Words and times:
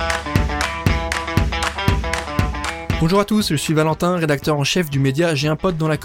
Bye. 0.00 0.29
Bonjour 3.00 3.18
à 3.18 3.24
tous, 3.24 3.48
je 3.48 3.56
suis 3.56 3.72
Valentin, 3.72 4.16
rédacteur 4.16 4.58
en 4.58 4.62
chef 4.62 4.90
du 4.90 4.98
média 4.98 5.34
J'ai 5.34 5.48
un 5.48 5.56
pote 5.56 5.78
dans 5.78 5.88
la. 5.88 5.96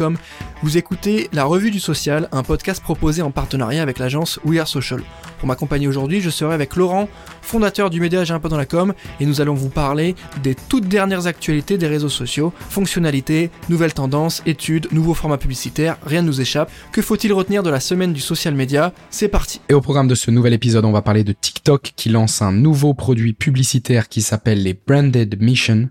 Vous 0.64 0.78
écoutez 0.78 1.28
La 1.34 1.44
Revue 1.44 1.70
du 1.70 1.82
Social, 1.82 2.30
un 2.32 2.42
podcast 2.42 2.82
proposé 2.82 3.22
en 3.22 3.32
partenariat 3.32 3.82
avec 3.82 4.00
l'agence 4.00 4.40
We 4.46 4.62
Are 4.62 4.68
Social. 4.68 5.02
Pour 5.40 5.50
m'accompagner 5.50 5.90
aujourd'hui, 5.90 6.22
je 6.22 6.30
serai 6.30 6.54
avec 6.54 6.78
Laurent, 6.78 7.10
fondateur 7.42 7.90
du 7.90 8.00
média 8.00 8.24
J'ai 8.24 8.34
un 8.34 8.40
pote 8.40 8.52
dans 8.52 8.58
la 8.58 8.66
com, 8.66 8.94
et 9.20 9.26
nous 9.26 9.42
allons 9.42 9.56
vous 9.56 9.68
parler 9.68 10.16
des 10.42 10.56
toutes 10.56 10.88
dernières 10.88 11.28
actualités 11.28 11.78
des 11.78 11.88
réseaux 11.88 12.08
sociaux, 12.08 12.54
fonctionnalités, 12.70 13.52
nouvelles 13.68 13.94
tendances, 13.94 14.42
études, 14.46 14.88
nouveaux 14.94 15.14
formats 15.14 15.38
publicitaires, 15.38 15.98
rien 16.06 16.22
ne 16.22 16.28
nous 16.28 16.40
échappe. 16.40 16.72
Que 16.94 17.02
faut-il 17.02 17.34
retenir 17.34 17.62
de 17.62 17.70
la 17.70 17.82
semaine 17.82 18.14
du 18.14 18.22
social 18.22 18.56
media 18.56 18.94
C'est 19.10 19.28
parti 19.28 19.60
Et 19.68 19.74
au 19.74 19.82
programme 19.82 20.08
de 20.08 20.16
ce 20.16 20.32
nouvel 20.32 20.54
épisode, 20.54 20.86
on 20.86 20.94
va 20.94 21.02
parler 21.02 21.26
de 21.26 21.34
TikTok 21.34 21.92
qui 21.98 22.08
lance 22.08 22.42
un 22.42 22.54
nouveau 22.54 22.94
produit 22.94 23.34
publicitaire 23.34 24.08
qui 24.08 24.22
s'appelle 24.22 24.64
les 24.64 24.74
Branded 24.74 25.42
Mission. 25.42 25.90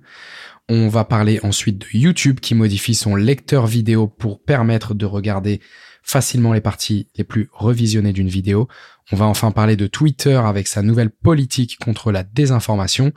On 0.71 0.89
va 0.89 1.05
parler 1.05 1.41
ensuite 1.43 1.79
de 1.79 1.87
YouTube 1.93 2.41
qui 2.41 2.55
modifie 2.55 2.95
son 2.95 3.17
lecteur 3.17 3.67
vidéo 3.67 4.09
pour 4.09 4.43
permettre 4.43 4.95
de 4.95 5.05
regarder 5.05 5.61
facilement 6.03 6.55
les 6.55 6.63
parties 6.63 7.09
les 7.17 7.25
plus 7.25 7.51
revisionnées 7.53 8.15
d'une 8.15 8.29
vidéo. 8.29 8.67
On 9.13 9.17
va 9.17 9.27
enfin 9.27 9.51
parler 9.51 9.77
de 9.77 9.87
Twitter 9.87 10.37
avec 10.37 10.67
sa 10.67 10.81
nouvelle 10.81 11.11
politique 11.11 11.79
contre 11.79 12.13
la 12.13 12.23
désinformation. 12.23 13.13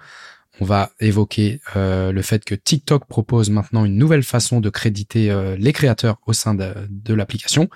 On 0.60 0.66
va 0.66 0.92
évoquer 1.00 1.62
euh, 1.78 2.12
le 2.12 2.22
fait 2.22 2.44
que 2.44 2.56
TikTok 2.56 3.06
propose 3.08 3.50
maintenant 3.50 3.86
une 3.86 3.96
nouvelle 3.96 4.24
façon 4.24 4.60
de 4.60 4.70
créditer 4.70 5.32
euh, 5.32 5.56
les 5.58 5.72
créateurs 5.72 6.18
au 6.26 6.34
sein 6.34 6.54
de, 6.54 6.74
de 6.90 7.14
l'application. 7.14 7.70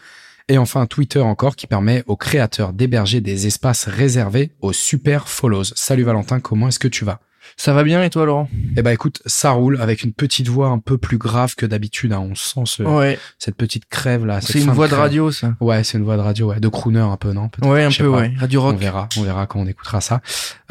Et 0.49 0.57
enfin 0.57 0.85
Twitter 0.85 1.21
encore 1.21 1.55
qui 1.55 1.67
permet 1.67 2.03
aux 2.07 2.17
créateurs 2.17 2.73
d'héberger 2.73 3.21
des 3.21 3.47
espaces 3.47 3.87
réservés 3.87 4.51
aux 4.59 4.73
super 4.73 5.29
follows. 5.29 5.63
Salut 5.75 6.03
Valentin, 6.03 6.41
comment 6.41 6.67
est-ce 6.67 6.79
que 6.79 6.89
tu 6.89 7.05
vas? 7.05 7.21
Ça 7.57 7.73
va 7.73 7.83
bien 7.83 8.03
et 8.03 8.09
toi 8.09 8.25
Laurent? 8.25 8.49
Eh 8.77 8.81
ben 8.81 8.91
écoute, 8.91 9.21
ça 9.25 9.51
roule 9.51 9.79
avec 9.81 10.03
une 10.03 10.13
petite 10.13 10.47
voix 10.47 10.67
un 10.69 10.79
peu 10.79 10.97
plus 10.97 11.17
grave 11.17 11.55
que 11.55 11.65
d'habitude. 11.65 12.13
Hein. 12.13 12.19
On 12.31 12.35
sent 12.35 12.61
ce, 12.65 12.83
Ouais, 12.83 13.19
cette 13.39 13.55
petite 13.55 13.85
crève 13.89 14.25
là. 14.25 14.41
c'est 14.41 14.59
une 14.61 14.71
voix 14.71 14.87
de 14.87 14.95
radio 14.95 15.31
ça? 15.31 15.55
Ouais, 15.59 15.83
c'est 15.83 15.97
une 15.97 16.03
voix 16.03 16.17
de 16.17 16.21
radio, 16.21 16.49
ouais, 16.49 16.59
de 16.59 16.67
crooner 16.67 16.99
un 16.99 17.17
peu, 17.17 17.33
non? 17.33 17.49
Ouais, 17.63 17.83
un 17.83 17.89
peu, 17.91 18.09
pas. 18.11 18.17
ouais. 18.17 18.33
Radio 18.37 18.61
On 18.61 18.63
rock. 18.65 18.77
verra, 18.77 19.09
on 19.17 19.23
verra 19.23 19.45
quand 19.47 19.59
on 19.59 19.67
écoutera 19.67 20.01
ça. 20.01 20.21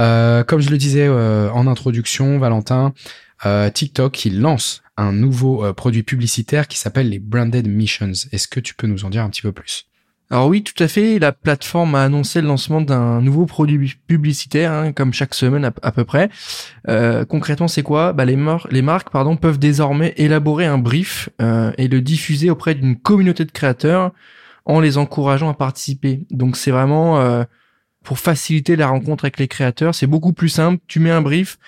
Euh, 0.00 0.44
comme 0.44 0.60
je 0.60 0.70
le 0.70 0.78
disais 0.78 1.06
euh, 1.06 1.50
en 1.52 1.66
introduction, 1.66 2.38
Valentin, 2.38 2.92
euh, 3.46 3.70
TikTok 3.70 4.24
il 4.24 4.40
lance 4.40 4.82
un 4.96 5.12
nouveau 5.12 5.64
euh, 5.64 5.72
produit 5.72 6.02
publicitaire 6.02 6.68
qui 6.68 6.78
s'appelle 6.78 7.08
les 7.08 7.18
Branded 7.18 7.66
Missions. 7.68 8.12
Est-ce 8.32 8.48
que 8.48 8.60
tu 8.60 8.74
peux 8.74 8.86
nous 8.86 9.04
en 9.04 9.10
dire 9.10 9.22
un 9.24 9.30
petit 9.30 9.42
peu 9.42 9.52
plus? 9.52 9.86
Alors 10.30 10.46
oui, 10.46 10.62
tout 10.62 10.80
à 10.80 10.86
fait. 10.86 11.18
La 11.18 11.32
plateforme 11.32 11.96
a 11.96 12.04
annoncé 12.04 12.40
le 12.40 12.46
lancement 12.46 12.80
d'un 12.80 13.20
nouveau 13.20 13.46
produit 13.46 13.96
publicitaire, 14.06 14.70
hein, 14.70 14.92
comme 14.92 15.12
chaque 15.12 15.34
semaine 15.34 15.64
à, 15.82 15.92
peu 15.92 16.04
près. 16.04 16.30
Euh, 16.88 17.24
concrètement, 17.24 17.66
c'est 17.66 17.82
quoi? 17.82 18.12
Bah, 18.12 18.24
les 18.24 18.36
marques 18.36 19.10
pardon, 19.10 19.36
peuvent 19.36 19.58
désormais 19.58 20.14
élaborer 20.16 20.66
un 20.66 20.78
brief 20.78 21.30
euh, 21.42 21.72
et 21.78 21.88
le 21.88 22.00
diffuser 22.00 22.48
auprès 22.48 22.76
d'une 22.76 22.96
communauté 22.96 23.44
de 23.44 23.50
créateurs 23.50 24.12
en 24.66 24.78
les 24.78 24.98
encourageant 24.98 25.50
à 25.50 25.54
participer. 25.54 26.26
Donc 26.30 26.56
c'est 26.56 26.70
vraiment 26.70 27.20
euh, 27.20 27.42
pour 28.04 28.20
faciliter 28.20 28.76
la 28.76 28.86
rencontre 28.86 29.24
avec 29.24 29.38
les 29.38 29.48
créateurs. 29.48 29.96
C'est 29.96 30.06
beaucoup 30.06 30.32
plus 30.32 30.48
simple. 30.48 30.80
Tu 30.86 31.00
mets 31.00 31.10
un 31.10 31.22
brief, 31.22 31.58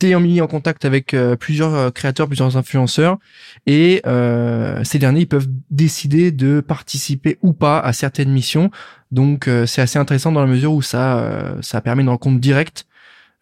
t'es 0.00 0.18
mis 0.18 0.40
en 0.40 0.46
contact 0.46 0.84
avec 0.86 1.12
euh, 1.12 1.36
plusieurs 1.36 1.74
euh, 1.74 1.90
créateurs, 1.90 2.26
plusieurs 2.26 2.56
influenceurs, 2.56 3.18
et 3.66 4.00
euh, 4.06 4.82
ces 4.82 4.98
derniers 4.98 5.20
ils 5.20 5.28
peuvent 5.28 5.48
décider 5.70 6.32
de 6.32 6.60
participer 6.60 7.38
ou 7.42 7.52
pas 7.52 7.78
à 7.78 7.92
certaines 7.92 8.30
missions. 8.30 8.70
Donc 9.12 9.46
euh, 9.46 9.66
c'est 9.66 9.82
assez 9.82 9.98
intéressant 9.98 10.32
dans 10.32 10.40
la 10.40 10.46
mesure 10.46 10.72
où 10.72 10.82
ça 10.82 11.18
euh, 11.18 11.54
ça 11.60 11.80
permet 11.82 12.02
une 12.02 12.08
rencontre 12.08 12.40
directe. 12.40 12.86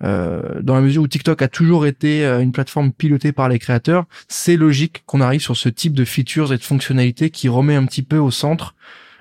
Euh, 0.05 0.61
dans 0.63 0.75
la 0.75 0.81
mesure 0.81 1.03
où 1.03 1.09
TikTok 1.09 1.43
a 1.43 1.49
toujours 1.49 1.87
été 1.87 2.25
une 2.25 2.53
plateforme 2.53 2.93
pilotée 2.93 3.33
par 3.33 3.49
les 3.49 3.59
créateurs, 3.59 4.05
c'est 4.29 4.57
logique 4.57 5.03
qu'on 5.07 5.21
arrive 5.21 5.41
sur 5.41 5.57
ce 5.57 5.69
type 5.69 5.93
de 5.93 6.05
features 6.05 6.53
et 6.53 6.59
de 6.59 6.63
fonctionnalités 6.63 7.31
qui 7.31 7.49
remet 7.49 7.77
un 7.77 7.85
petit 7.85 8.03
peu 8.03 8.19
au 8.19 8.31
centre 8.31 8.75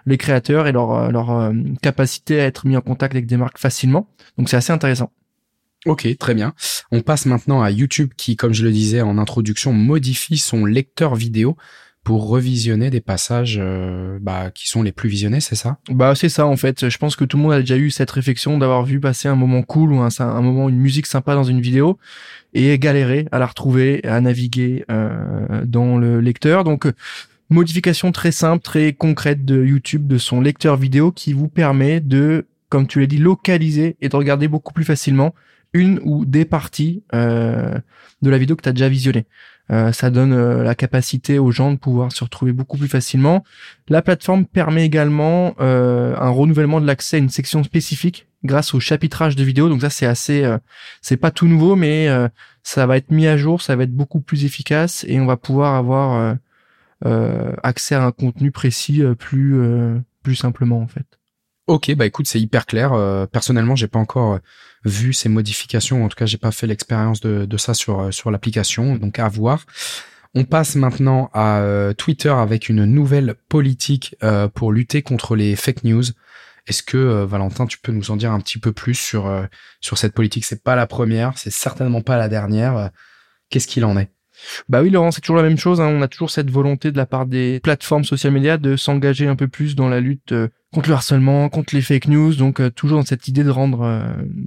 les 0.05 0.17
créateurs 0.17 0.67
et 0.67 0.71
leur, 0.71 1.11
leur 1.11 1.51
capacité 1.81 2.39
à 2.39 2.45
être 2.45 2.65
mis 2.67 2.77
en 2.77 2.81
contact 2.81 3.13
avec 3.13 3.25
des 3.25 3.37
marques 3.37 3.57
facilement. 3.57 4.07
Donc 4.37 4.49
c'est 4.49 4.57
assez 4.57 4.71
intéressant. 4.71 5.11
Ok, 5.87 6.07
très 6.17 6.33
bien. 6.33 6.53
On 6.91 7.01
passe 7.01 7.25
maintenant 7.25 7.61
à 7.61 7.71
YouTube 7.71 8.11
qui, 8.17 8.35
comme 8.35 8.53
je 8.53 8.63
le 8.63 8.71
disais 8.71 9.01
en 9.01 9.17
introduction, 9.17 9.71
modifie 9.71 10.37
son 10.37 10.65
lecteur 10.65 11.15
vidéo 11.15 11.55
pour 12.03 12.27
revisionner 12.27 12.89
des 12.89 13.01
passages 13.01 13.57
euh, 13.61 14.17
bah, 14.21 14.51
qui 14.51 14.67
sont 14.67 14.81
les 14.81 14.91
plus 14.93 15.09
visionnés, 15.09 15.41
c'est 15.41 15.55
ça? 15.55 15.77
Bah 15.89 16.15
c'est 16.15 16.29
ça 16.29 16.45
en 16.45 16.55
fait. 16.55 16.89
Je 16.89 16.97
pense 16.97 17.17
que 17.17 17.25
tout 17.25 17.35
le 17.35 17.43
monde 17.43 17.51
a 17.51 17.59
déjà 17.59 17.75
eu 17.75 17.89
cette 17.89 18.11
réflexion 18.11 18.57
d'avoir 18.57 18.83
vu 18.83 18.99
passer 18.99 19.27
un 19.27 19.35
moment 19.35 19.61
cool 19.61 19.91
ou 19.91 19.99
un, 19.99 20.09
un 20.19 20.41
moment 20.41 20.69
une 20.69 20.77
musique 20.77 21.05
sympa 21.05 21.35
dans 21.35 21.43
une 21.43 21.59
vidéo 21.59 21.97
et 22.53 22.77
galérer 22.79 23.27
à 23.33 23.39
la 23.39 23.45
retrouver, 23.45 24.01
à 24.05 24.21
naviguer 24.21 24.85
euh, 24.89 25.65
dans 25.65 25.97
le 25.97 26.21
lecteur. 26.21 26.63
Donc 26.63 26.85
euh, 26.85 26.93
modification 27.49 28.13
très 28.13 28.31
simple, 28.31 28.63
très 28.63 28.93
concrète 28.93 29.43
de 29.43 29.65
YouTube 29.65 30.07
de 30.07 30.17
son 30.17 30.39
lecteur 30.39 30.77
vidéo 30.77 31.11
qui 31.11 31.33
vous 31.33 31.49
permet 31.49 31.99
de, 31.99 32.45
comme 32.69 32.87
tu 32.87 32.99
l'as 32.99 33.07
dit, 33.07 33.17
localiser 33.17 33.97
et 34.01 34.09
de 34.09 34.15
regarder 34.15 34.47
beaucoup 34.47 34.73
plus 34.73 34.85
facilement 34.85 35.33
une 35.73 35.99
ou 36.03 36.25
des 36.25 36.45
parties 36.45 37.03
euh, 37.13 37.77
de 38.21 38.29
la 38.29 38.37
vidéo 38.37 38.55
que 38.55 38.63
tu 38.63 38.69
as 38.69 38.73
déjà 38.73 38.89
visionnée. 38.89 39.25
Euh, 39.69 39.91
ça 39.91 40.09
donne 40.09 40.31
euh, 40.31 40.63
la 40.63 40.75
capacité 40.75 41.39
aux 41.39 41.51
gens 41.51 41.71
de 41.71 41.77
pouvoir 41.77 42.11
se 42.11 42.23
retrouver 42.23 42.53
beaucoup 42.53 42.77
plus 42.77 42.87
facilement. 42.87 43.43
La 43.89 44.01
plateforme 44.01 44.45
permet 44.45 44.85
également 44.85 45.55
euh, 45.59 46.15
un 46.17 46.29
renouvellement 46.29 46.79
de 46.79 46.87
l'accès 46.87 47.17
à 47.17 47.19
une 47.19 47.29
section 47.29 47.63
spécifique 47.63 48.27
grâce 48.43 48.73
au 48.73 48.79
chapitrage 48.79 49.35
de 49.35 49.43
vidéos. 49.43 49.67
Donc 49.67 49.81
ça 49.81 49.89
c'est 49.89 50.05
assez, 50.05 50.49
c'est 51.01 51.17
pas 51.17 51.31
tout 51.31 51.47
nouveau, 51.47 51.75
mais 51.75 52.07
ça 52.61 52.85
va 52.85 52.95
être 52.95 53.09
mis 53.11 53.27
à 53.27 53.35
jour, 53.35 53.61
ça 53.61 53.75
va 53.75 53.83
être 53.83 53.93
beaucoup 53.93 54.21
plus 54.21 54.45
efficace 54.45 55.03
et 55.07 55.19
on 55.19 55.25
va 55.25 55.37
pouvoir 55.37 55.73
avoir 55.73 56.37
accès 57.03 57.95
à 57.95 58.03
un 58.05 58.11
contenu 58.11 58.51
précis 58.51 59.01
plus 59.17 59.59
plus 60.21 60.35
simplement 60.35 60.79
en 60.79 60.87
fait. 60.87 61.16
Ok, 61.67 61.93
bah 61.95 62.05
écoute, 62.05 62.27
c'est 62.27 62.39
hyper 62.39 62.65
clair. 62.65 62.93
Euh, 62.93 63.25
personnellement, 63.25 63.75
j'ai 63.75 63.89
pas 63.89 63.99
encore 63.99 64.35
euh, 64.35 64.39
vu 64.85 65.11
ces 65.11 65.27
modifications. 65.27 66.05
En 66.05 66.07
tout 66.07 66.15
cas, 66.15 66.25
j'ai 66.25 66.37
pas 66.37 66.51
fait 66.51 66.65
l'expérience 66.65 67.19
de, 67.19 67.45
de 67.45 67.57
ça 67.57 67.73
sur 67.73 67.99
euh, 67.99 68.11
sur 68.11 68.31
l'application, 68.31 68.95
donc 68.95 69.19
à 69.19 69.27
voir. 69.27 69.65
On 70.33 70.45
passe 70.45 70.75
maintenant 70.75 71.29
à 71.33 71.59
euh, 71.59 71.93
Twitter 71.93 72.29
avec 72.29 72.69
une 72.69 72.85
nouvelle 72.85 73.35
politique 73.49 74.15
euh, 74.23 74.47
pour 74.47 74.71
lutter 74.71 75.01
contre 75.01 75.35
les 75.35 75.55
fake 75.57 75.83
news. 75.83 76.03
Est-ce 76.67 76.83
que 76.83 76.97
euh, 76.97 77.25
Valentin, 77.25 77.65
tu 77.65 77.79
peux 77.79 77.91
nous 77.91 78.11
en 78.11 78.15
dire 78.15 78.31
un 78.31 78.39
petit 78.39 78.59
peu 78.59 78.71
plus 78.71 78.95
sur 78.95 79.29
sur 79.81 79.97
cette 79.97 80.13
politique? 80.13 80.45
C'est 80.45 80.63
pas 80.63 80.75
la 80.77 80.87
première, 80.87 81.37
c'est 81.37 81.51
certainement 81.51 82.01
pas 82.01 82.17
la 82.17 82.29
dernière. 82.29 82.91
Qu'est-ce 83.49 83.67
qu'il 83.67 83.83
en 83.83 83.97
est? 83.97 84.09
Bah 84.69 84.81
oui, 84.83 84.89
Laurent, 84.89 85.11
c'est 85.11 85.21
toujours 85.21 85.37
la 85.37 85.43
même 85.43 85.57
chose. 85.57 85.81
hein. 85.81 85.87
On 85.87 86.01
a 86.01 86.07
toujours 86.07 86.29
cette 86.29 86.49
volonté 86.51 86.91
de 86.91 86.97
la 86.97 87.05
part 87.05 87.25
des 87.25 87.59
plateformes 87.61 88.03
social 88.05 88.31
médias 88.31 88.57
de 88.57 88.75
s'engager 88.77 89.27
un 89.27 89.35
peu 89.35 89.47
plus 89.47 89.75
dans 89.75 89.89
la 89.89 89.99
lutte 89.99 90.33
contre 90.73 90.89
le 90.89 90.95
harcèlement, 90.95 91.49
contre 91.49 91.75
les 91.75 91.81
fake 91.81 92.07
news. 92.07 92.35
Donc 92.35 92.59
euh, 92.59 92.69
toujours 92.69 92.99
dans 92.99 93.05
cette 93.05 93.27
idée 93.27 93.43
de 93.43 93.49
rendre 93.49 93.81
euh, 93.81 94.01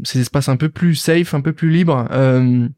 ces 0.04 0.20
espaces 0.20 0.48
un 0.48 0.56
peu 0.56 0.68
plus 0.68 0.94
safe, 0.94 1.34
un 1.34 1.40
peu 1.40 1.52
plus 1.52 1.70
libres. 1.70 2.06
Euh, 2.10 2.68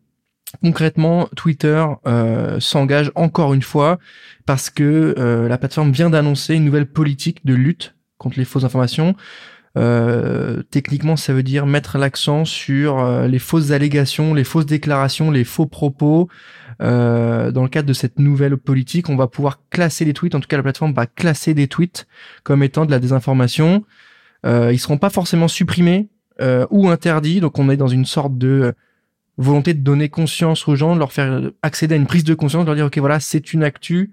concrètement, 0.61 1.29
Twitter 1.37 1.85
euh, 2.07 2.61
s'engage 2.61 3.11
encore 3.15 3.55
une 3.55 3.63
fois 3.63 3.99
parce 4.47 4.71
que 4.71 5.15
euh, 5.19 5.49
la 5.49 5.59
plateforme 5.59 5.93
vient 5.93 6.11
d'annoncer 6.11 6.55
une 6.55 6.65
nouvelle 6.65 6.87
politique 6.87 7.45
de 7.45 7.55
lutte 7.55 7.95
contre 8.19 8.39
les 8.39 8.45
fausses 8.45 8.65
informations. 8.65 9.17
Euh, 9.79 10.63
techniquement, 10.71 11.17
ça 11.17 11.33
veut 11.33 11.43
dire 11.43 11.67
mettre 11.67 11.99
l'accent 11.99 12.45
sur 12.45 12.99
euh, 12.99 13.27
les 13.27 13.39
fausses 13.39 13.71
allégations, 13.71 14.35
les 14.35 14.45
fausses 14.45 14.67
déclarations, 14.67 15.31
les 15.31 15.45
faux 15.45 15.67
propos. 15.67 16.29
Euh, 16.81 17.51
dans 17.53 17.63
le 17.63 17.69
cadre 17.69 17.89
de 17.89 17.93
cette 17.93 18.19
nouvelle 18.19 18.57
politique, 18.57 19.09
on 19.09 19.17
va 19.17 19.29
pouvoir 19.29 19.61
classer 19.71 20.05
les 20.05 20.13
tweets. 20.13 20.35
En 20.35 20.41
tout 20.41 20.49
cas, 20.49 20.57
la 20.57 20.63
plateforme 20.63 20.93
va 20.93 21.07
classer 21.07 21.55
des 21.55 21.69
tweets 21.69 22.07
comme 22.43 22.63
étant 22.63 22.87
de 22.87 22.91
la 22.91 22.99
désinformation. 22.99 23.85
Euh, 24.45 24.73
ils 24.73 24.79
seront 24.79 24.99
pas 24.99 25.11
forcément 25.11 25.49
supprimés 25.49 26.09
euh, 26.41 26.67
ou 26.71 26.89
interdits. 26.89 27.41
Donc, 27.41 27.59
on 27.59 27.71
est 27.71 27.77
dans 27.77 27.89
une 27.89 28.05
sorte 28.05 28.37
de 28.37 28.75
volonté 29.39 29.75
de 29.75 29.81
donner 29.81 30.09
conscience 30.09 30.67
aux 30.69 30.77
gens, 30.77 30.95
de 30.95 30.99
leur 30.99 31.13
faire 31.13 31.51
accéder 31.63 31.95
à 31.95 31.99
une 31.99 32.07
prise 32.07 32.25
de 32.25 32.35
conscience, 32.35 32.65
de 32.65 32.67
leur 32.67 32.77
dire 32.77 32.87
ok 32.87 32.99
voilà 32.99 33.19
c'est 33.19 33.55
une 33.55 33.65
actu 33.65 34.13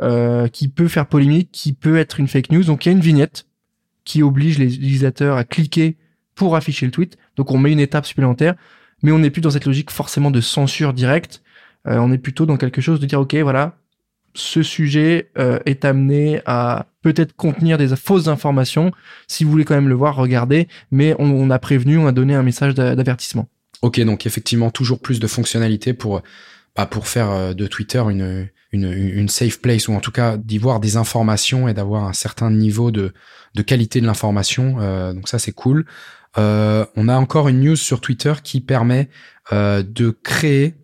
euh, 0.00 0.48
qui 0.48 0.68
peut 0.68 0.88
faire 0.88 1.06
polémique, 1.06 1.50
qui 1.52 1.72
peut 1.72 1.96
être 1.96 2.20
une 2.20 2.28
fake 2.28 2.50
news. 2.50 2.64
Donc 2.64 2.84
il 2.84 2.88
y 2.88 2.90
a 2.90 2.92
une 2.92 3.00
vignette 3.00 3.45
qui 4.06 4.22
oblige 4.22 4.58
les 4.58 4.74
utilisateurs 4.76 5.36
à 5.36 5.44
cliquer 5.44 5.98
pour 6.34 6.56
afficher 6.56 6.86
le 6.86 6.92
tweet. 6.92 7.18
Donc 7.36 7.50
on 7.50 7.58
met 7.58 7.72
une 7.72 7.80
étape 7.80 8.06
supplémentaire, 8.06 8.54
mais 9.02 9.12
on 9.12 9.18
n'est 9.18 9.30
plus 9.30 9.42
dans 9.42 9.50
cette 9.50 9.66
logique 9.66 9.90
forcément 9.90 10.30
de 10.30 10.40
censure 10.40 10.94
directe. 10.94 11.42
Euh, 11.86 11.98
on 11.98 12.10
est 12.12 12.18
plutôt 12.18 12.46
dans 12.46 12.56
quelque 12.56 12.80
chose 12.80 13.00
de 13.00 13.06
dire 13.06 13.20
ok 13.20 13.34
voilà 13.34 13.76
ce 14.38 14.62
sujet 14.62 15.30
euh, 15.38 15.58
est 15.64 15.84
amené 15.86 16.40
à 16.44 16.86
peut-être 17.00 17.34
contenir 17.34 17.78
des 17.78 17.96
fausses 17.96 18.28
informations. 18.28 18.92
Si 19.28 19.44
vous 19.44 19.50
voulez 19.50 19.64
quand 19.64 19.74
même 19.74 19.88
le 19.88 19.94
voir, 19.94 20.14
regardez. 20.14 20.68
Mais 20.90 21.14
on, 21.18 21.30
on 21.30 21.48
a 21.48 21.58
prévenu, 21.58 21.96
on 21.96 22.06
a 22.06 22.12
donné 22.12 22.34
un 22.34 22.42
message 22.42 22.74
d'a- 22.74 22.94
d'avertissement. 22.94 23.48
Ok, 23.80 23.98
donc 24.00 24.26
effectivement 24.26 24.70
toujours 24.70 25.00
plus 25.00 25.20
de 25.20 25.26
fonctionnalités 25.26 25.94
pour 25.94 26.22
bah, 26.76 26.86
pour 26.86 27.08
faire 27.08 27.30
euh, 27.30 27.54
de 27.54 27.66
Twitter 27.66 28.02
une, 28.10 28.48
une 28.72 29.28
safe 29.28 29.60
place 29.60 29.88
ou 29.88 29.94
en 29.94 30.00
tout 30.00 30.10
cas 30.10 30.36
d'y 30.36 30.58
voir 30.58 30.80
des 30.80 30.96
informations 30.96 31.68
et 31.68 31.74
d'avoir 31.74 32.04
un 32.04 32.12
certain 32.12 32.50
niveau 32.50 32.90
de 32.90 33.12
de 33.54 33.62
qualité 33.62 34.02
de 34.02 34.06
l'information. 34.06 34.76
Euh, 34.80 35.14
donc 35.14 35.28
ça 35.28 35.38
c'est 35.38 35.52
cool. 35.52 35.86
on 36.36 37.08
a 37.08 37.16
encore 37.16 37.48
une 37.48 37.62
news 37.62 37.76
sur 37.76 38.00
Twitter 38.02 38.34
qui 38.42 38.60
permet 38.60 39.08
de 39.50 40.10
créer 40.22 40.74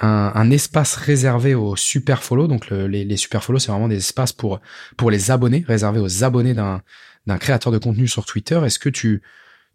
un, 0.00 0.50
espace 0.50 0.94
réservé 0.94 1.54
aux 1.54 1.74
super 1.74 2.22
follow. 2.22 2.46
Donc 2.46 2.70
les, 2.70 3.04
les 3.04 3.16
super 3.16 3.42
follow, 3.42 3.58
c'est 3.58 3.72
vraiment 3.72 3.88
des 3.88 3.96
espaces 3.96 4.32
pour 4.32 4.60
pour 4.96 5.10
les 5.10 5.32
abonnés, 5.32 5.64
réservés 5.66 6.00
aux 6.00 6.22
abonnés 6.22 6.54
d'un 6.54 6.82
d'un 7.26 7.38
créateur 7.38 7.72
de 7.72 7.78
contenu 7.78 8.06
sur 8.06 8.24
Twitter. 8.24 8.60
Est-ce 8.64 8.78
que 8.78 8.88
tu 8.88 9.22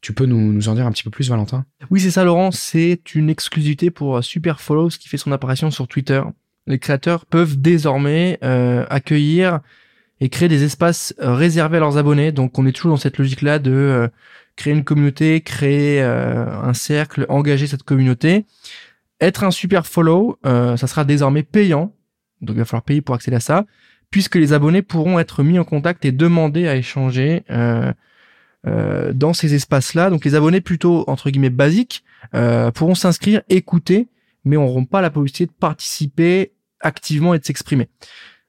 tu 0.02 0.14
peux 0.14 0.26
nous, 0.26 0.54
nous 0.54 0.70
en 0.70 0.76
dire 0.76 0.86
un 0.86 0.92
petit 0.92 1.04
peu 1.04 1.10
plus, 1.10 1.30
Valentin? 1.30 1.66
Oui, 1.90 2.00
c'est 2.00 2.12
ça, 2.12 2.24
Laurent. 2.24 2.52
C'est 2.52 3.16
une 3.16 3.30
exclusivité 3.30 3.92
pour 3.92 4.24
Super 4.24 4.62
Follow, 4.62 4.90
ce 4.90 5.00
qui 5.00 5.10
fait 5.10 5.18
son 5.18 5.32
apparition 5.32 5.72
sur 5.72 5.88
Twitter. 5.88 6.22
Les 6.68 6.80
créateurs 6.80 7.26
peuvent 7.26 7.60
désormais 7.60 8.40
euh, 8.44 8.86
accueillir 8.90 9.60
et 10.20 10.30
créer 10.30 10.48
des 10.48 10.64
espaces 10.64 11.14
réservés 11.18 11.78
à 11.78 11.80
leurs 11.82 11.98
abonnés. 11.98 12.32
Donc, 12.32 12.58
on 12.58 12.66
est 12.66 12.72
toujours 12.72 12.92
dans 12.92 12.98
cette 12.98 13.18
logique-là 13.18 13.60
de 13.60 13.72
euh, 13.72 14.08
créer 14.56 14.74
une 14.74 14.84
communauté, 14.84 15.42
créer 15.42 16.02
euh, 16.02 16.46
un 16.62 16.74
cercle, 16.74 17.26
engager 17.30 17.68
cette 17.68 17.84
communauté. 17.84 18.46
Être 19.22 19.44
un 19.44 19.52
super 19.52 19.86
follow, 19.86 20.38
euh, 20.46 20.78
ça 20.78 20.88
sera 20.88 21.06
désormais 21.06 21.44
payant. 21.44 21.94
Donc 22.42 22.56
il 22.56 22.60
va 22.60 22.66
falloir 22.66 22.84
payer 22.84 23.02
pour 23.02 23.16
accéder 23.16 23.38
à 23.38 23.40
ça, 23.40 23.66
puisque 24.10 24.36
les 24.36 24.54
abonnés 24.54 24.82
pourront 24.82 25.20
être 25.20 25.42
mis 25.44 25.58
en 25.58 25.64
contact 25.64 26.06
et 26.06 26.12
demander 26.12 26.68
à 26.68 26.76
échanger 26.76 27.44
euh, 27.50 27.92
euh, 28.68 29.14
dans 29.14 29.34
ces 29.34 29.54
espaces-là. 29.54 30.10
Donc 30.10 30.26
les 30.26 30.36
abonnés 30.36 30.62
plutôt 30.62 31.04
entre 31.08 31.30
guillemets 31.30 31.50
basiques 31.50 32.04
pourront 32.74 32.96
s'inscrire, 32.96 33.42
écouter, 33.50 34.08
mais 34.44 34.56
n'auront 34.56 34.86
pas 34.86 35.02
la 35.02 35.10
possibilité 35.10 35.46
de 35.46 35.52
participer 35.52 36.52
activement 36.80 37.34
et 37.34 37.40
de 37.40 37.46
s'exprimer. 37.46 37.88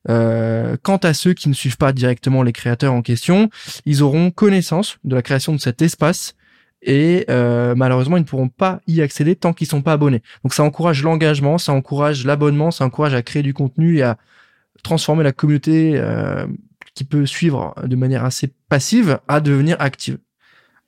quant 0.07 1.01
à 1.03 1.15
ceux 1.15 1.35
qui 1.35 1.49
ne 1.49 1.55
suivent 1.55 1.77
pas 1.77 1.93
directement 1.93 2.43
les 2.43 2.53
créateurs 2.53 2.95
en 2.95 3.03
question, 3.03 3.51
ils 3.85 4.03
auront 4.03 4.31
connaissance 4.31 4.99
de 5.05 5.15
la 5.15 5.23
création 5.23 5.53
de 5.53 5.61
cet 5.61 5.83
espace 5.83 6.35
et 6.83 7.25
euh, 7.29 7.75
malheureusement 7.75 8.17
ils 8.17 8.21
ne 8.21 8.27
pourront 8.27 8.49
pas 8.49 8.81
y 8.87 9.03
accéder 9.03 9.37
tant 9.37 9.53
qu'ils 9.53 9.67
sont 9.67 9.83
pas 9.83 9.93
abonnés. 9.93 10.23
Donc 10.43 10.55
ça 10.55 10.63
encourage 10.63 11.03
l'engagement, 11.03 11.59
ça 11.59 11.73
encourage 11.73 12.25
l'abonnement, 12.25 12.71
ça 12.71 12.85
encourage 12.85 13.15
à 13.15 13.23
créer 13.23 13.43
du 13.43 13.53
contenu 13.53 13.99
et 13.99 14.03
à 14.03 14.17
transformer 14.83 15.25
la 15.25 15.33
communauté 15.33 15.93
euh, 15.97 16.47
qui 16.97 17.05
peut 17.05 17.27
suivre 17.27 17.75
de 17.85 17.95
manière 17.95 18.25
assez 18.25 18.53
passive 18.69 19.21
à 19.29 19.41
devenir 19.41 19.77
active. 19.79 20.19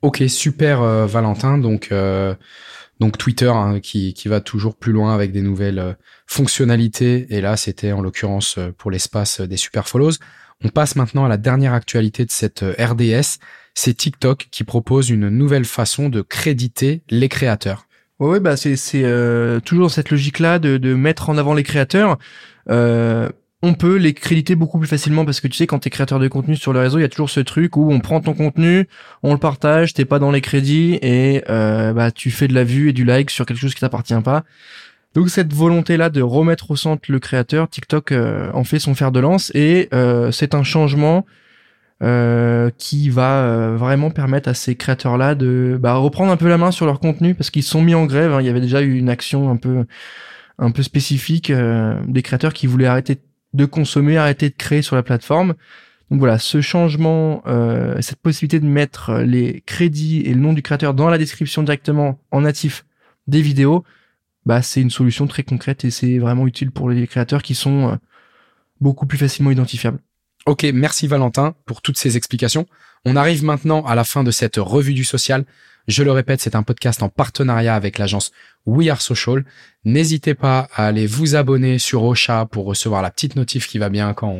Ok, 0.02 0.24
super 0.26 0.82
euh, 0.82 1.06
Valentin. 1.06 1.58
Donc 1.58 1.92
donc 2.98 3.16
Twitter 3.16 3.50
hein, 3.50 3.78
qui, 3.78 4.12
qui 4.12 4.26
va 4.26 4.40
toujours 4.40 4.74
plus 4.74 4.90
loin 4.90 5.14
avec 5.14 5.30
des 5.30 5.42
nouvelles 5.42 5.96
fonctionnalités. 6.26 7.26
Et 7.30 7.40
là, 7.40 7.56
c'était 7.56 7.92
en 7.92 8.00
l'occurrence 8.00 8.58
pour 8.76 8.90
l'espace 8.90 9.40
des 9.40 9.56
super 9.56 9.86
follows. 9.86 10.14
On 10.64 10.70
passe 10.70 10.96
maintenant 10.96 11.24
à 11.24 11.28
la 11.28 11.36
dernière 11.36 11.74
actualité 11.74 12.24
de 12.24 12.32
cette 12.32 12.64
RDS 12.76 13.38
c'est 13.78 13.94
TikTok 13.94 14.48
qui 14.50 14.64
propose 14.64 15.08
une 15.08 15.28
nouvelle 15.28 15.64
façon 15.64 16.08
de 16.08 16.20
créditer 16.20 17.02
les 17.10 17.28
créateurs. 17.28 17.86
Oui, 18.18 18.40
bah 18.40 18.56
c'est 18.56 18.74
c'est 18.74 19.04
euh, 19.04 19.60
toujours 19.60 19.92
cette 19.92 20.10
logique-là 20.10 20.58
de, 20.58 20.78
de 20.78 20.94
mettre 20.94 21.30
en 21.30 21.38
avant 21.38 21.54
les 21.54 21.62
créateurs. 21.62 22.18
Euh, 22.68 23.28
on 23.62 23.74
peut 23.74 23.96
les 23.96 24.14
créditer 24.14 24.54
beaucoup 24.54 24.78
plus 24.78 24.88
facilement 24.88 25.24
parce 25.24 25.40
que 25.40 25.48
tu 25.48 25.56
sais 25.56 25.66
quand 25.66 25.80
t'es 25.80 25.90
créateur 25.90 26.18
de 26.18 26.28
contenu 26.28 26.56
sur 26.56 26.72
le 26.72 26.80
réseau, 26.80 26.98
il 26.98 27.02
y 27.02 27.04
a 27.04 27.08
toujours 27.08 27.30
ce 27.30 27.40
truc 27.40 27.76
où 27.76 27.90
on 27.92 28.00
prend 28.00 28.20
ton 28.20 28.34
contenu, 28.34 28.88
on 29.22 29.32
le 29.32 29.38
partage, 29.38 29.94
t'es 29.94 30.04
pas 30.04 30.18
dans 30.18 30.30
les 30.30 30.40
crédits 30.40 30.98
et 31.02 31.42
euh, 31.48 31.92
bah 31.92 32.10
tu 32.10 32.30
fais 32.30 32.48
de 32.48 32.54
la 32.54 32.64
vue 32.64 32.90
et 32.90 32.92
du 32.92 33.04
like 33.04 33.30
sur 33.30 33.46
quelque 33.46 33.60
chose 33.60 33.74
qui 33.74 33.80
t'appartient 33.80 34.20
pas. 34.22 34.44
Donc 35.14 35.30
cette 35.30 35.52
volonté-là 35.52 36.10
de 36.10 36.22
remettre 36.22 36.70
au 36.70 36.76
centre 36.76 37.10
le 37.10 37.18
créateur, 37.18 37.68
TikTok 37.68 38.12
en 38.12 38.64
fait 38.64 38.78
son 38.78 38.94
fer 38.94 39.10
de 39.10 39.20
lance 39.20 39.50
et 39.54 39.88
c'est 40.30 40.54
un 40.54 40.62
changement 40.62 41.24
euh, 42.00 42.70
qui 42.78 43.10
va 43.10 43.42
euh, 43.42 43.76
vraiment 43.76 44.12
permettre 44.12 44.48
à 44.48 44.54
ces 44.54 44.76
créateurs-là 44.76 45.34
de 45.34 45.76
bah, 45.82 45.94
reprendre 45.94 46.30
un 46.30 46.36
peu 46.36 46.48
la 46.48 46.56
main 46.56 46.70
sur 46.70 46.86
leur 46.86 47.00
contenu 47.00 47.34
parce 47.34 47.50
qu'ils 47.50 47.64
sont 47.64 47.82
mis 47.82 47.96
en 47.96 48.06
grève. 48.06 48.32
Hein. 48.32 48.40
Il 48.40 48.46
y 48.46 48.48
avait 48.48 48.60
déjà 48.60 48.82
eu 48.82 48.96
une 48.96 49.08
action 49.08 49.50
un 49.50 49.56
peu 49.56 49.84
un 50.60 50.70
peu 50.70 50.84
spécifique 50.84 51.50
euh, 51.50 52.00
des 52.06 52.22
créateurs 52.22 52.52
qui 52.52 52.68
voulaient 52.68 52.86
arrêter 52.86 53.18
de 53.54 53.64
consommer, 53.64 54.16
arrêter 54.16 54.50
de 54.50 54.54
créer 54.54 54.82
sur 54.82 54.96
la 54.96 55.02
plateforme. 55.02 55.54
Donc 56.10 56.20
voilà, 56.20 56.38
ce 56.38 56.60
changement, 56.60 57.42
cette 58.00 58.20
possibilité 58.20 58.60
de 58.60 58.66
mettre 58.66 59.18
les 59.18 59.62
crédits 59.66 60.22
et 60.22 60.32
le 60.32 60.40
nom 60.40 60.52
du 60.52 60.62
créateur 60.62 60.94
dans 60.94 61.10
la 61.10 61.18
description 61.18 61.62
directement 61.62 62.18
en 62.30 62.42
natif 62.42 62.86
des 63.26 63.42
vidéos, 63.42 63.84
bah 64.46 64.62
c'est 64.62 64.80
une 64.80 64.90
solution 64.90 65.26
très 65.26 65.42
concrète 65.42 65.84
et 65.84 65.90
c'est 65.90 66.18
vraiment 66.18 66.46
utile 66.46 66.70
pour 66.70 66.88
les 66.88 67.06
créateurs 67.06 67.42
qui 67.42 67.54
sont 67.54 67.98
beaucoup 68.80 69.04
plus 69.04 69.18
facilement 69.18 69.50
identifiables. 69.50 69.98
Ok, 70.46 70.64
merci 70.72 71.06
Valentin 71.08 71.54
pour 71.66 71.82
toutes 71.82 71.98
ces 71.98 72.16
explications. 72.16 72.66
On 73.04 73.16
arrive 73.16 73.44
maintenant 73.44 73.84
à 73.84 73.94
la 73.94 74.04
fin 74.04 74.24
de 74.24 74.30
cette 74.30 74.56
revue 74.56 74.94
du 74.94 75.04
social. 75.04 75.44
Je 75.88 76.02
le 76.02 76.12
répète, 76.12 76.42
c'est 76.42 76.54
un 76.54 76.62
podcast 76.62 77.02
en 77.02 77.08
partenariat 77.08 77.74
avec 77.74 77.96
l'agence 77.96 78.30
We 78.66 78.90
Are 78.90 79.00
Social. 79.00 79.44
N'hésitez 79.86 80.34
pas 80.34 80.68
à 80.74 80.86
aller 80.86 81.06
vous 81.06 81.34
abonner 81.34 81.78
sur 81.78 82.04
Ocha 82.04 82.44
pour 82.44 82.66
recevoir 82.66 83.00
la 83.00 83.10
petite 83.10 83.36
notif 83.36 83.66
qui 83.66 83.78
va 83.78 83.88
bien 83.88 84.12
quand 84.12 84.38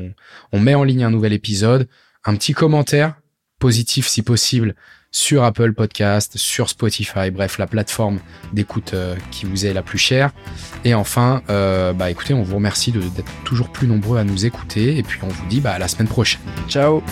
on, 0.53 0.61
met 0.61 0.75
en 0.75 0.85
ligne 0.85 1.05
un 1.05 1.11
nouvel 1.11 1.33
épisode. 1.33 1.89
Un 2.27 2.37
petit 2.37 2.53
commentaire, 2.53 3.15
positif 3.59 4.07
si 4.09 4.21
possible, 4.21 4.75
sur 5.11 5.43
Apple 5.43 5.73
Podcast, 5.73 6.37
sur 6.37 6.69
Spotify, 6.69 7.31
bref, 7.31 7.57
la 7.57 7.67
plateforme 7.67 8.19
d'écoute 8.53 8.93
euh, 8.93 9.17
qui 9.31 9.47
vous 9.47 9.65
est 9.65 9.73
la 9.73 9.83
plus 9.83 9.97
chère. 9.97 10.33
Et 10.85 10.93
enfin, 10.93 11.43
euh, 11.49 11.95
bah 11.95 12.11
écoutez, 12.11 12.35
on 12.35 12.43
vous 12.43 12.57
remercie 12.57 12.93
d'être 12.93 13.33
toujours 13.45 13.73
plus 13.73 13.87
nombreux 13.87 14.19
à 14.19 14.25
nous 14.25 14.45
écouter 14.45 14.99
et 14.99 15.03
puis 15.03 15.19
on 15.23 15.29
vous 15.29 15.47
dit 15.47 15.61
bah 15.61 15.73
à 15.73 15.79
la 15.79 15.89
semaine 15.89 16.09
prochaine. 16.09 16.43
Ciao 16.69 17.03